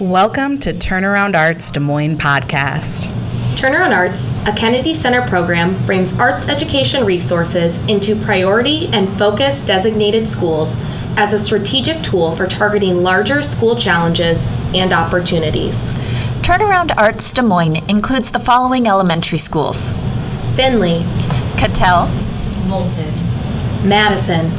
[0.00, 3.06] Welcome to Turnaround Arts Des Moines podcast.
[3.54, 10.26] Turnaround Arts, a Kennedy Center program, brings arts education resources into priority and focus designated
[10.26, 10.78] schools
[11.16, 15.92] as a strategic tool for targeting larger school challenges and opportunities.
[16.42, 19.92] Turnaround Arts Des Moines includes the following elementary schools.
[20.56, 21.04] Findley,
[21.56, 22.08] Cattell,
[22.66, 23.14] Moulton,
[23.88, 24.50] Madison,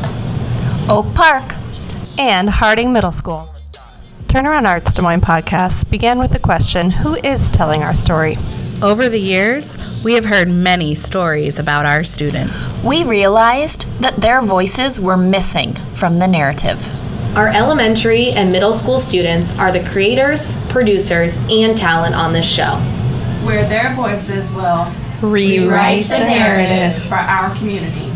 [0.90, 1.55] Oak Park,
[2.18, 3.50] and Harding Middle School.
[4.36, 8.36] Turnaround Arts Des Moines podcast began with the question Who is telling our story?
[8.82, 12.74] Over the years, we have heard many stories about our students.
[12.84, 16.86] We realized that their voices were missing from the narrative.
[17.38, 22.76] Our elementary and middle school students are the creators, producers, and talent on this show.
[23.46, 24.92] Where their voices will
[25.22, 28.15] Rewrite the narrative for our community.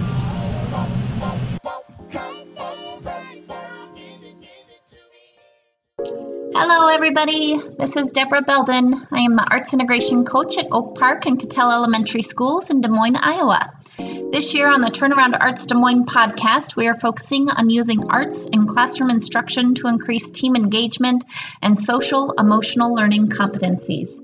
[6.62, 7.58] Hello, everybody.
[7.58, 8.94] This is Deborah Belden.
[9.14, 12.90] I am the Arts Integration Coach at Oak Park and Cattell Elementary Schools in Des
[12.90, 13.74] Moines, Iowa.
[13.98, 18.46] This year on the Turnaround Arts Des Moines podcast, we are focusing on using arts
[18.46, 21.24] in classroom instruction to increase team engagement
[21.62, 24.22] and social emotional learning competencies.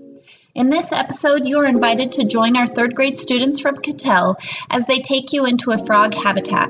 [0.54, 4.36] In this episode, you are invited to join our third grade students from Cattell
[4.70, 6.70] as they take you into a frog habitat.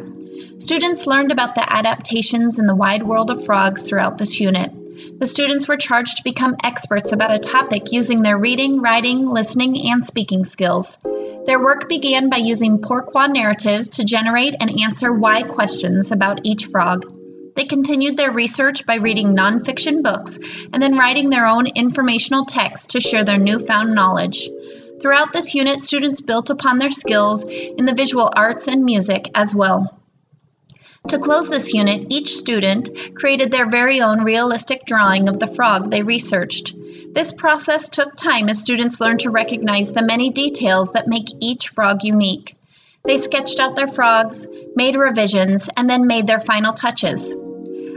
[0.59, 4.71] Students learned about the adaptations in the wide world of frogs throughout this unit.
[5.17, 9.89] The students were charged to become experts about a topic using their reading, writing, listening,
[9.89, 10.97] and speaking skills.
[11.45, 16.65] Their work began by using Pourquoi narratives to generate and answer why questions about each
[16.65, 17.05] frog.
[17.55, 20.37] They continued their research by reading nonfiction books
[20.73, 24.49] and then writing their own informational text to share their newfound knowledge.
[25.01, 29.55] Throughout this unit, students built upon their skills in the visual arts and music as
[29.55, 29.97] well.
[31.09, 35.91] To close this unit, each student created their very own realistic drawing of the frog
[35.91, 36.73] they researched.
[37.13, 41.69] This process took time as students learned to recognize the many details that make each
[41.69, 42.57] frog unique.
[43.05, 47.35] They sketched out their frogs, made revisions, and then made their final touches.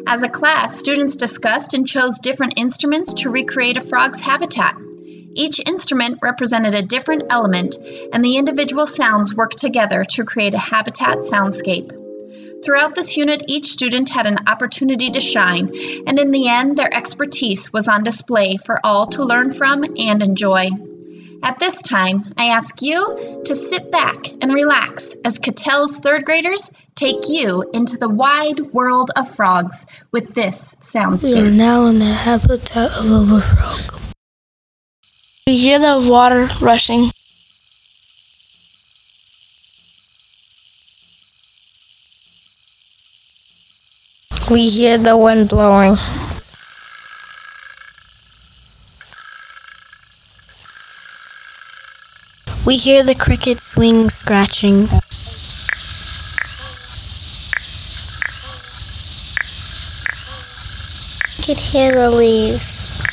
[0.06, 4.76] As a class, students discussed and chose different instruments to recreate a frog's habitat.
[5.34, 7.76] Each instrument represented a different element,
[8.12, 12.07] and the individual sounds worked together to create a habitat soundscape.
[12.64, 15.70] Throughout this unit, each student had an opportunity to shine,
[16.06, 20.22] and in the end, their expertise was on display for all to learn from and
[20.22, 20.68] enjoy.
[21.40, 26.70] At this time, I ask you to sit back and relax as Cattell's third graders
[26.96, 31.34] take you into the wide world of frogs with this soundscape.
[31.34, 34.14] We are now in the habitat of a frog.
[35.46, 37.10] We hear the water rushing.
[44.50, 45.92] We hear the wind blowing.
[52.64, 54.88] We hear the cricket's wings scratching.
[61.36, 63.04] We can hear the leaves.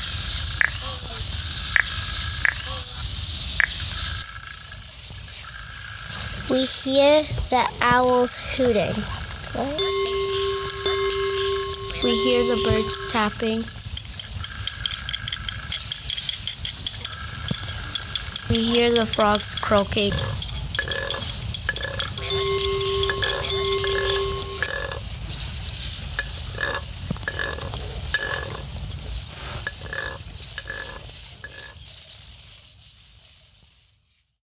[6.49, 10.44] We hear the owls hooting.
[12.05, 13.57] We hear the birds tapping.
[18.47, 20.11] We hear the frogs croaking.